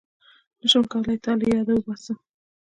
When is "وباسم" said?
1.75-2.17